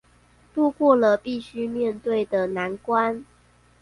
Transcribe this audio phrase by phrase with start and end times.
[0.55, 3.23] 渡過了必須面對的難關